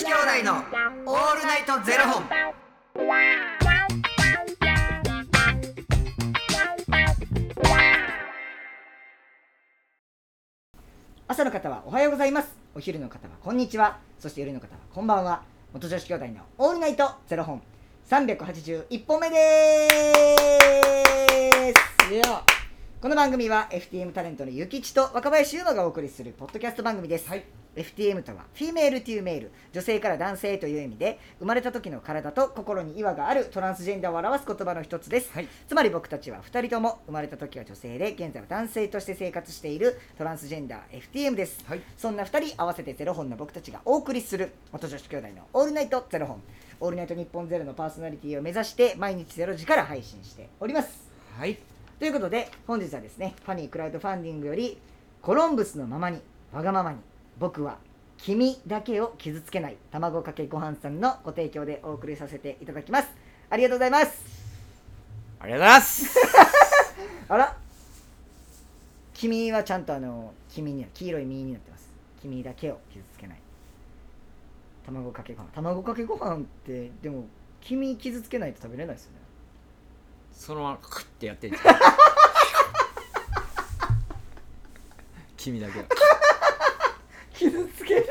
[0.00, 2.24] 子兄弟のオールナイトゼロ本。
[11.28, 12.56] 朝の方はおはようございます。
[12.74, 13.98] お昼の方はこんにちは。
[14.18, 15.42] そして夜の方はこんばんは。
[15.74, 17.60] 元女子兄弟のオールナイトゼロ本。
[18.08, 19.86] 381本目で
[22.08, 22.14] す。
[22.14, 22.42] いや。
[23.02, 27.28] この番組は FTM タレントのゆきちと若林優馬がお送りするポッドキャスト番組です、
[27.76, 35.48] FTM とはフィメールというメール女性から男性という意味で生まれた時の体と心に違和があるトランスジェンダーを表す言葉の一つです、はい。
[35.68, 41.80] つまり僕たちは2人とも生まれた時は女性で現在は男性として生活しているトランスジェンダー FTM です、はい。
[41.96, 46.42] そんな2人合わせてゼロ本の僕たちがお送りする元女子兄弟のオールナイトゼロ本。
[46.82, 51.10] オールナイト日本ゼロのパーソナリティを目指して毎日ゼロ時から配信しております。
[51.38, 51.58] はい。
[51.98, 54.78] ということで本日はですねファニークラウドファンディングより
[55.20, 56.98] コロンブスのままにわがままに
[57.40, 57.78] 僕は
[58.18, 63.08] 君だけを傷つけない卵かけご飯さんのご提供でお送りさせていただきます。
[63.48, 64.22] ありがとうございます。
[65.40, 66.18] ありがとうございます。
[67.30, 67.56] あら。
[69.14, 71.88] 君はちゃんとあの君には黄色い実になってます。
[72.20, 73.38] 君だけを傷つけない。
[74.84, 75.46] 卵かけご飯。
[75.54, 77.24] 卵かけご飯ってでも
[77.62, 79.18] 君傷つけないと食べれないですよね。
[80.34, 81.62] そのままクッてやってんじゃん。
[85.38, 85.86] 君だけは。
[87.40, 88.06] 傷つける。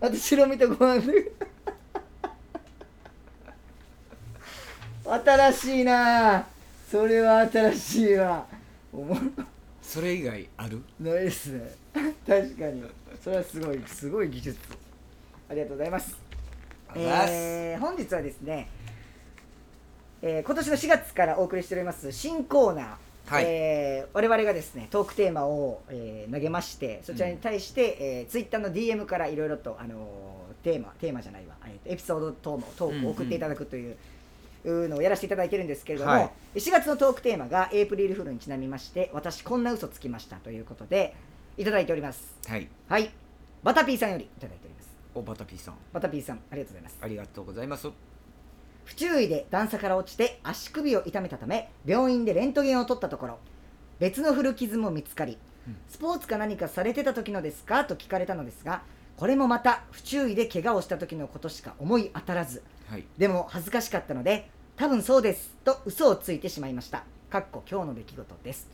[0.00, 1.32] あと白身とご飯で。
[5.04, 6.46] 新しいな。
[6.90, 8.46] それは新しいわ。
[8.92, 9.20] おもろ
[9.80, 10.82] それ以外ある？
[10.98, 11.70] ないですね。
[12.26, 12.82] 確かに。
[13.22, 14.58] それはすごいすごい技術。
[15.48, 16.16] ありがとうございます。
[16.88, 17.32] ありがとうございます。
[17.32, 18.68] えー本日はですね、
[20.22, 22.86] えー今年の4月からお送りしております新コーナー、
[23.30, 23.44] はい。
[23.46, 33.96] えー我々がですねトークテーマを、えー投げましてそちらに対して、えー、ツイッターの DM からいろいろと、あのーテーマテーマじゃないわ、えーとエピソード等のトークを送っていただくという。
[34.62, 36.30] いうのをやらせていただいてるんですけれども、はい。
[36.56, 41.14] 4月のトークテーマがエイプリルフールにちなみまして私こんな嘘つきましたということで
[41.56, 42.36] いただいております。
[42.46, 42.68] はい。
[42.86, 43.10] はい。
[43.62, 44.90] バタピーさんよりいただいております。
[45.14, 46.98] おバタピーさん、バタピーさんありがとうございます。
[47.00, 48.09] ありがとうございます。
[48.90, 53.38] 不注意で段差から落ちて足首を痛めたため病院でレントゲンを取ったところ
[54.00, 55.76] 別の古傷も見つかり、うん。
[55.88, 58.82] スポーツか何かされてた時のですかと聞かれたのですが
[59.16, 63.04] これもまた不注意で怪我をした時のことしか思い当たらずはい。
[63.16, 67.04] でも恥ずかしかったので多分そうですと嘘をついてしまいました。
[67.30, 68.68] かっこ今日の出来事です。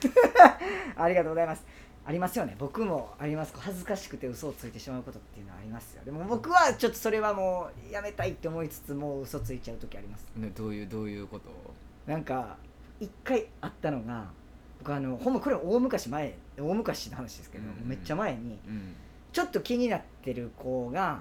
[0.96, 1.64] ありがとうございます
[2.04, 2.56] ありますよね。
[2.58, 3.52] 僕もあります。
[3.56, 6.02] 恥ずかしくて嘘をついてしまうことっていうのはありますよ。
[6.04, 10.26] でも僕はちょっとそれはもうやめたいって思いつつもう嘘ついちゃう時あります。
[10.34, 11.50] ねどういうどういうこと？
[12.06, 12.56] なんか
[12.98, 14.28] 一回あったのが
[14.78, 17.88] 僕あのほんまこれ大昔前大昔の話ですけど、うんうん。
[17.88, 18.94] めっちゃ前にうん。
[19.32, 21.20] ちょっと気になってる子が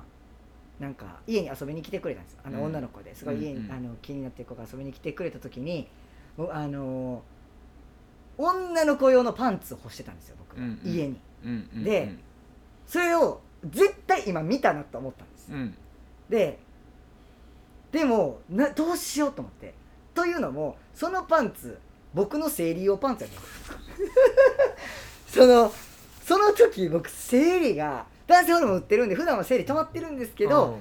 [0.79, 2.65] なんか家に遊びに来てくれたんですあのうん。
[2.67, 3.13] 女の子で。
[3.13, 3.71] すごい家に、うんうん。
[3.71, 5.87] あの気になってる子が遊びに来てくれた時に
[6.51, 7.21] あの
[8.39, 10.91] 女の子用のパンツを干してたんですよ僕が、うんうん。
[10.91, 11.19] 家に。
[11.43, 11.83] うんうん。
[11.83, 12.15] で
[12.87, 15.75] それを絶対今見たなと思ったんです、うん。
[16.29, 16.59] で
[17.91, 19.73] でもなどうしようと思って。
[20.13, 21.77] というのもそのパンツ
[22.13, 24.11] 僕の生理用パンツやったんで
[25.27, 25.35] す。
[25.39, 25.71] その
[26.25, 30.77] その時僕生理が男性ホルモン売ってるんで普段は生理止まってるんですけど、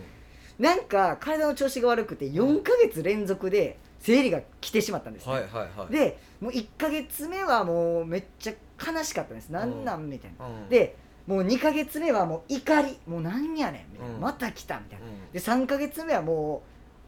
[0.58, 8.53] なんか体の調子が悪くて4ヶ月連続で生理が来てしまったんですね、はいはいはい。、でもう1ヶ月目はもうめっちゃ
[8.92, 9.50] 悲しかったんです。
[9.50, 9.84] なん。
[9.84, 12.98] なんみたいな、うん、でもう2ヶ月目はもう怒り。
[13.06, 14.20] もうなんやねんみたいな、うん。
[14.20, 15.06] また来たみたいな。
[15.06, 16.62] うん、で3ヶ月目はも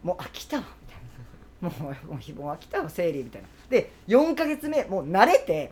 [0.05, 1.03] う もう飽きたわみたい
[1.63, 1.69] な。
[1.69, 1.83] もう
[2.15, 3.49] もうもう飽きたわ生理みたいな。
[3.69, 5.71] で4ヶ月目もう慣れて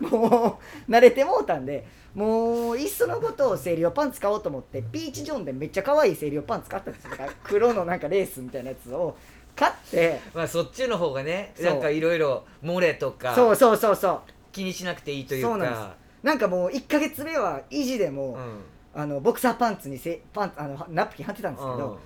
[0.00, 7.10] もう慣れてもうたんでもういっそのことを生理用パンツ買おうと思ってピーチ・ジョンでめっちゃ可愛い生理用パンツ買ったんですよ。
[7.44, 9.16] 黒のなんかレースみたいなやつを
[9.56, 10.20] 買って。
[10.32, 11.66] まあそっちの方がねそう。
[11.66, 14.20] なんかいろいろ漏れとかそうそうそうそう。
[14.52, 18.60] 気にしなくていいというそうなんかなんかもう1ヶ月目は維持でも、うん。
[18.94, 21.98] あのボクサーパンツにせパンあのナプキン貼ってたんですけど、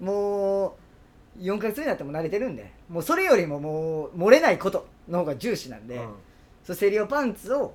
[0.00, 0.76] も
[1.36, 6.14] う4ヶ月目になっても慣れてるんでもうそれよりももう漏れないことの方が重視なんで、うん。
[6.64, 7.74] そうセリオパンツを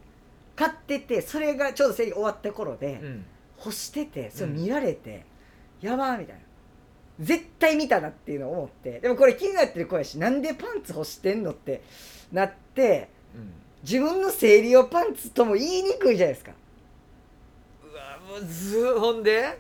[0.56, 3.26] 買っててそれがちょうど生理終わった頃で、うん。
[3.58, 5.26] 干しててそれ見られて、
[5.82, 6.42] やばーみたいな
[7.22, 11.82] 絶対見たなっていうのを思ってでもこれ気になってる子やしなんでパンツ干してんのって
[12.32, 13.54] なってうん。
[13.84, 16.52] 自分の生理用パンツとも言いにくいじゃないですか。
[17.84, 19.58] うわもうずほんで？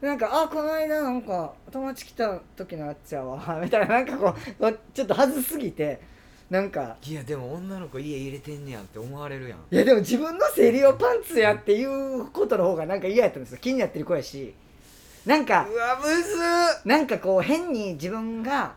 [0.00, 6.00] なんかあこの間なんか友達来た時のやつやわ みたいななんかこうちょっとはずすぎて
[6.48, 9.58] なんかいやでも女の子家入れてんねやって思われるやん。
[9.70, 13.58] いやでも自分の生理用パンツやっていうことの方がなんか嫌やったんですよ。
[13.60, 14.54] 気になってる子やし
[15.26, 16.38] なんかうわむず
[16.84, 18.74] なんかこう変に自分が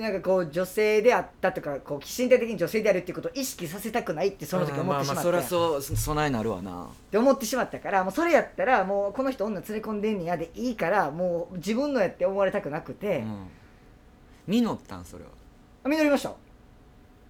[0.00, 6.84] なんかこう女性であったとかこう身体的に女性であるっていうことを意識させたくないってその時思ってしまって、そりゃそうそ備えなるわな。
[6.84, 13.48] って思ってしまったからもうそれやったらもうこの人女連れ込んでんねやでいいからもう自分のやって思われたくなくて、うん。
[14.46, 15.30] 実ったんそれは。
[15.84, 16.32] あ実りました。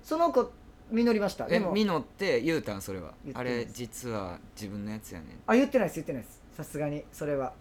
[0.02, 0.52] その子
[0.90, 1.46] 実りました。
[1.46, 3.12] でもえ実って言うたんそれは。
[3.34, 5.28] あれ実は自分のやつやねん。
[5.46, 6.42] あ言ってないです言ってないです。
[6.56, 7.52] さすがにそれは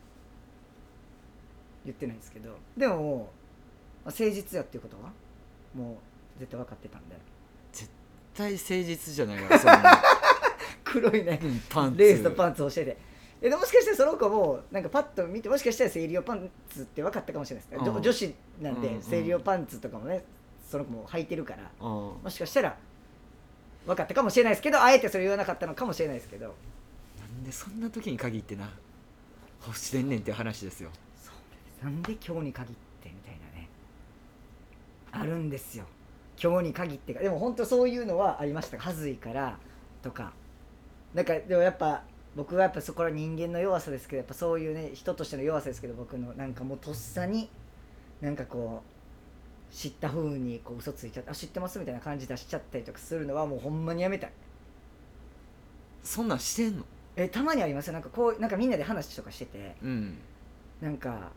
[1.87, 3.25] 言ってないですけどでももうまあ
[4.05, 5.11] 誠実やっていうことは
[5.73, 7.15] もう絶対分かってたんで。
[7.71, 7.89] 絶
[8.33, 10.01] 対誠実じゃないわそんな。
[10.83, 11.99] 黒いねうんパンツ。
[11.99, 12.85] レースとパンツをして。
[12.85, 12.97] て
[13.41, 17.71] えでもしかしたらその子もなんかパッと見てもしかしたら生理用パンツって分かったかもしれないです。
[17.71, 17.93] ね、うん。
[17.93, 19.01] ど女子なんでうんうん。
[19.01, 20.23] 生理用パンツとかもね
[20.69, 21.69] その子も履いてるから。
[21.79, 21.87] うん。
[22.23, 22.77] もしかしたら
[23.85, 26.55] 分かったかもしれないですけどあえてそれ言わなかったのかもしれないですけど。
[27.19, 28.69] なんでそんな時に限ってな
[29.65, 30.89] 欲してんねんって話ですよ
[31.83, 33.69] なんで今日に限ってみたいなね。
[35.11, 35.85] あるんですよ。
[36.41, 38.77] 今日に限ってかでも本当そういうのはありました。
[38.77, 39.57] はずいから
[40.01, 40.33] とか。
[41.13, 42.03] なんかでもやっぱ
[42.35, 47.49] 僕はやっぱそこは人間の弱さですけどやっぱそういうね人としての弱さですけど僕のなんかもうとっさに
[48.21, 48.83] なんかこ
[49.71, 54.31] う知った風にこう嘘ついちゃってあ知ってますみたいな感じ出しちゃったりとかするのはもうほんまにやめたい。
[56.03, 56.85] そんなんしてんの？
[57.15, 57.93] えたまにありますよ。
[57.93, 60.17] なんかこうなんかみんなで話とかしててうん。
[60.79, 61.31] なんか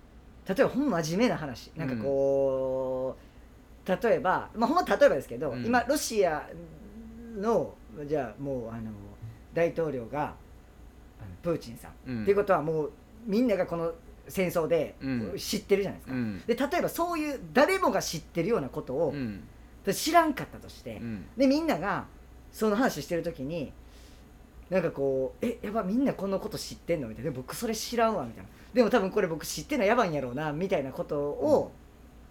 [0.49, 1.71] 例えばほんま真面目な話。
[1.77, 3.17] なんかこ
[3.87, 5.65] う、例えばまあほんま例えばですけど、うん。
[5.65, 6.49] 今ロシア
[7.37, 7.75] の
[8.07, 8.91] じゃあもうあの
[9.53, 10.35] 大統領が
[11.43, 12.23] プーチンさん、うん。
[12.23, 12.93] っていうことはもう
[13.27, 13.93] みんながこの
[14.29, 15.35] 戦争でうん。
[15.37, 16.43] 知ってるじゃないですか、うん。
[16.47, 19.43] で例えばそういう誰もが知ってるようなことを、うん。
[19.93, 21.27] 知らんかったとして、うん。
[21.37, 22.07] でみんなが
[22.53, 23.73] その話してる時に
[24.71, 31.73] なんかこう「えやばみんなこのこと知ってんの?」みたいな「でも僕それ知らんわ」みたいな「でも多分これ僕知ってんのやばいんやろうな」みたいなことを、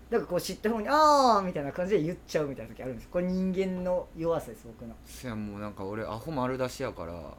[0.10, 3.10] なんかこう知った方に「ああ」みたいな感じで言っちゃうみたいな時あるんです。
[3.10, 4.96] これ人間の弱さです僕の。
[5.06, 7.38] そやもうなんか俺アホ丸出しやから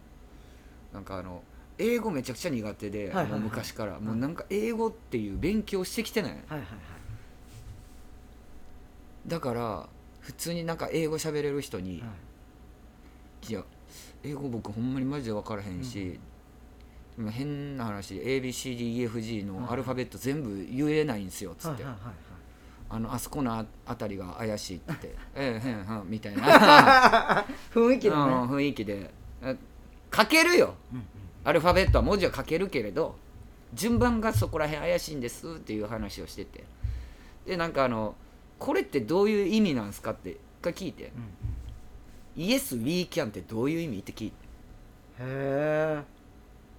[0.93, 1.43] なんかあの
[1.79, 3.31] 英語めちゃくちゃ苦手で、はいはいはい。
[3.33, 6.33] もう昔から、もうなんか英語っていう勉強してきてない。
[6.33, 6.69] はいはいはい。
[9.27, 9.89] だから
[10.21, 12.03] 普通になんか英語喋れる人に、
[13.49, 13.65] い、や
[14.23, 16.19] 英語僕ほんまにマジで分からへんし、
[17.19, 21.85] 今変な話 ABCDEFG のアルファベット全部言えないんですよっつって、
[22.89, 26.43] あのあそこのああたりが怪しいって言って「ええへんはん」みたいな。
[26.43, 29.11] は い雰囲気でね、うん雰囲気で。
[29.43, 29.57] え
[30.15, 30.75] 書けるよ。
[30.93, 31.05] うんうん。
[31.45, 33.17] アルファベットは文字は書けるけれど
[33.73, 36.65] 順番がそこら辺怪しいんですっていう話をしてて。
[37.47, 38.15] でなんかあの
[38.59, 41.05] これってどういう意味なんですかって一回聞いて。
[41.05, 41.50] うん「イエ
[42.59, 43.99] ス・ウィー・キャン」ってどういう意味？
[43.99, 44.35] って聞いて。
[45.21, 45.31] うんへ
[46.01, 46.03] え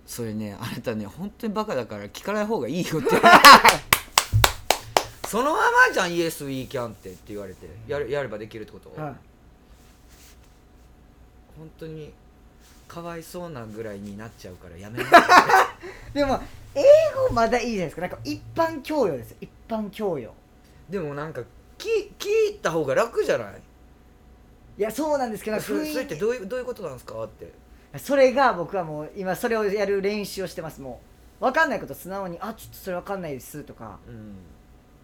[0.06, 3.10] それねあなたね本当にバカだから聞かない方がいいよって。
[5.28, 7.68] そのままじゃん「イエス・ウィー・キャン」ってって言われて。
[7.88, 9.14] やれやればできるってこと、はい。
[11.58, 12.12] 本当に
[12.88, 15.10] かわいそうなぐらいになっちゃうからやめな
[16.14, 16.42] でも
[16.76, 16.82] 英
[17.30, 18.02] 語まだいいじゃないですか。
[18.02, 19.38] なんか一般教養ですよ。
[19.42, 20.34] 一般教養。
[20.90, 21.42] でもなんか
[21.78, 23.62] 聞聞いた方が楽じゃない？
[24.82, 27.24] いやそうなんですけどそれそれってどういうどういうことなんですか？
[27.24, 27.54] って。
[28.00, 30.82] それが僕はもう今それをやる練習をしてます。
[30.82, 31.00] も
[31.40, 34.00] う分かんないこと素直に「あちょっとそれ分かんないです」とか。
[34.08, 34.38] うん。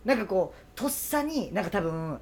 [0.03, 2.19] なんかこうとっさになんか多分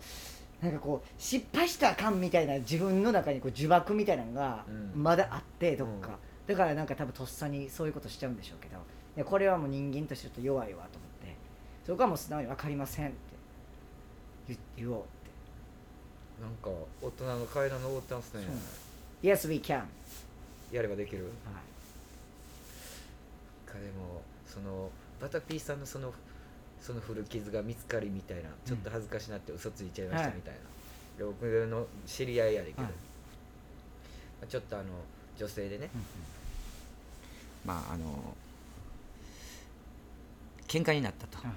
[0.62, 4.92] なんかこう失敗したらあかんみたいな自分の中にこう呪縛みたいなのがうん。
[5.02, 6.12] まだあってどっか、う
[6.52, 6.54] ん。
[6.54, 8.76] だからなんか多分とっさにそういうことしちゃうんでしょうけど。
[8.76, 8.80] い
[9.20, 11.38] やこれはもう人間としてちょっと弱いわと思って。
[11.88, 13.16] そこはもう素直に分かりませんって
[14.50, 15.02] 言言おう。
[15.04, 15.15] って
[16.42, 16.70] なんか
[17.02, 18.46] 大人の階段登ってますね。
[19.24, 19.86] Yes we can、は
[20.72, 21.20] やればできる。
[23.66, 24.90] い、かでもその
[25.22, 26.14] バタピーさんのその
[26.82, 30.60] その古傷が見つかりみたいなちょっと恥ずかしなって嘘ついちゃいましたみたいな、
[31.18, 32.92] で僕の知り合いやでけど、はい。
[32.92, 32.98] ま
[34.44, 34.86] あちょっとあの
[35.38, 35.90] 女性でね、
[37.66, 38.36] まああの
[40.68, 41.38] 喧嘩になったと。
[41.38, 41.56] はいはい。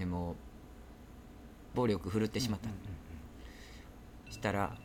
[0.00, 0.36] でも
[1.78, 2.88] 暴力振るってしまった、うんうんうん
[4.32, 4.76] したら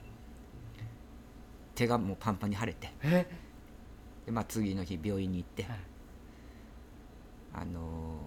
[1.75, 2.91] 手がもうパンパンに腫れて。
[3.03, 3.27] え？
[4.25, 5.79] で、まあ、次の日病院に行って、はい。
[7.55, 8.19] あの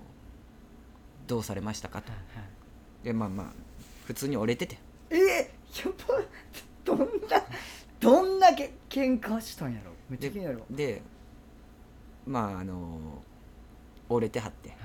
[1.27, 2.13] どうされましたかと。
[2.13, 2.21] はい
[3.05, 3.47] でまあまあ
[4.05, 4.79] 普通に折れてて。
[5.11, 5.17] え？
[5.17, 5.49] や
[6.09, 6.23] ば
[6.85, 7.07] どんな
[8.01, 9.93] どんなけ喧嘩したんやろ。
[10.11, 10.65] めっちゃ気になるわ。
[10.71, 11.03] で
[12.27, 13.23] まああの
[14.09, 14.77] 折れてはって。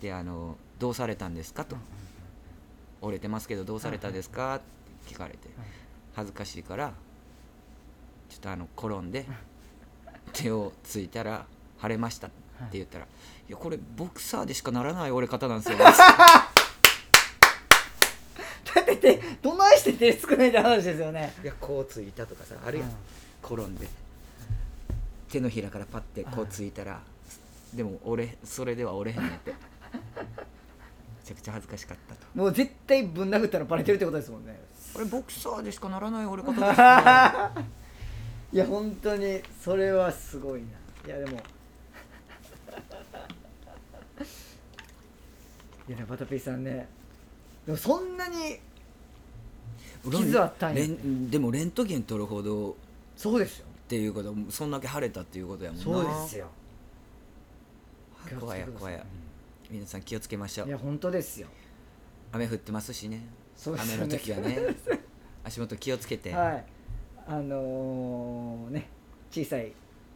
[0.00, 1.76] であのどうされたんですかと
[3.04, 4.60] 折れてますけどどうされたですか?」っ
[5.08, 5.48] て聞かれて
[6.14, 6.92] 恥ずかしいから
[8.28, 9.26] ちょっとあの転んで
[10.32, 11.46] 手をついたら
[11.80, 12.30] 「腫れました」っ
[12.70, 13.04] て言ったら
[13.48, 15.92] 「いやこれボクサーでしかならない折れ方なんですよ」 だ
[18.80, 21.32] って手どないして手少ないって話ですよね。
[21.42, 22.90] いやこうついたとかさあるやん、
[23.42, 23.86] 転んで
[25.30, 27.00] 手のひらからパッてこうついたら
[27.72, 29.52] でも俺それでは折れへんねって。
[29.52, 29.56] め
[31.24, 32.26] ちゃくちゃ恥ずかしかったと。
[32.34, 34.60] もう絶対ぶん殴ったのバレてるってことですもんね。
[34.92, 36.62] これボクサーでしかならない折れ方です。
[36.62, 36.74] ね
[38.52, 40.66] いや本当にそれはすごいな。
[41.06, 41.38] いやでも。
[45.88, 46.86] いやバタピーさんね。
[47.66, 48.60] でもそんなに
[50.10, 50.76] 傷あったんや。
[50.76, 52.74] レンでもレントゲン取るほどっ
[53.16, 53.66] そうですよ。
[53.88, 55.84] ていうことそんだけ腫れたっていうことやもんな。
[55.84, 56.48] そうですよ。
[58.38, 59.04] 怖いや怖いや
[59.74, 61.48] 皆さん気をつけましょいうや本当ですよ。
[62.30, 63.26] 雨降ってますしね。
[63.56, 64.04] そうですよね。
[64.04, 64.58] 雨の時はね。
[65.42, 66.64] 足元気をつけて、はい。
[67.26, 68.88] あのー、ね
[69.32, 69.72] 小さい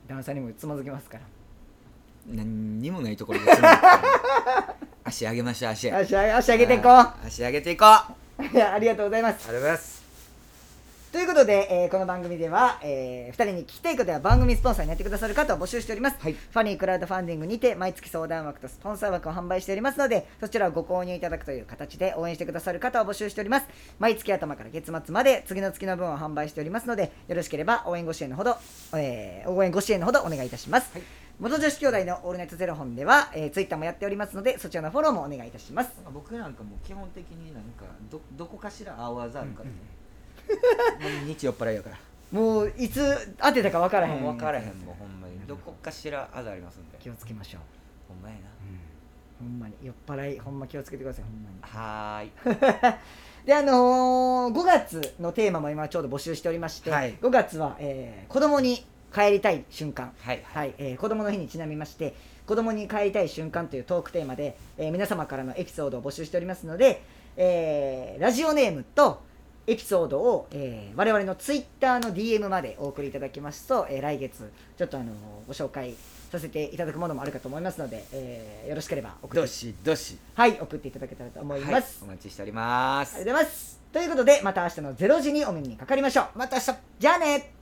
[0.07, 1.25] 段差にもつまずきますから。
[2.29, 3.87] 何にもないところでつまって
[5.03, 5.91] 足上げましょう足。
[5.91, 7.85] 足上足上げていこあー足上げていこ
[8.39, 8.43] う。
[8.45, 9.49] ういや ありがとうございます。
[9.49, 9.98] ありがとうございます
[11.11, 16.35] ということで、えーこの番組では、え2人に聞きたいことや番組スポンサーになってくださる方を募集しております、はい。
[16.35, 23.67] ファニークラウドファンディングにて毎月相談枠とスポンサー枠を販売しておりますのでそちらをご購入いただくという形で応援してくださる方を募集しております。
[23.99, 28.57] 毎月頭から月末まで次の月の分を販売しておりますのでよろしければ応援ご支援のほど、
[28.95, 30.93] えー応援ご支援のほどお願いいたします、
[31.41, 35.91] 元女子兄弟のオールナイトゼロ本では、えー、ツイッターもやっておりますのでそちらのフォローもお願いいたします。
[36.13, 39.55] 僕なんかもう基本的になんかどどこかしら青あるからね、も
[40.49, 41.97] う日酔っ払いやから。
[42.33, 44.23] もういつ当てたか分からへん。
[44.23, 45.35] もう分からへんもうほんまに。
[45.47, 46.99] どこかしらあざありますんで。
[47.01, 47.61] 気をつけましょう。
[48.09, 48.41] ほんまやな。
[49.41, 51.25] ほんまに酔っ払いほんま気をつけてください。
[51.25, 51.57] ほんまに。
[51.63, 52.99] はーい。
[53.47, 57.15] であのー、5月のテーマも今ちょうど募集しておりまして、はい。
[57.15, 60.13] 5月は、えー子供に帰りたい瞬間。
[60.21, 60.43] はい。
[60.45, 62.15] はい、えー子供の日にちなみまして
[62.47, 67.01] 子供に帰りたい瞬間というトークテーマで、えー皆様からのエピソードを募集しておりますので、
[67.37, 69.23] えーラジオネームと
[69.69, 75.15] エピソードを、えー我々のツイッターの DM までお送りいただきますと、えー来月ちょっとあのー
[75.47, 75.95] ご紹介
[76.33, 80.17] させていただくものもあるかと思いますので、えーよろしければ送ってどしどし。
[80.35, 83.17] はい送っていただけたらと思いはいます、お待ちしております。
[83.17, 83.81] ありがとうございます。
[83.93, 86.39] ということでまた明日の0時にお耳にかかりましょう。
[86.39, 86.73] また明日。
[86.99, 87.58] じゃあね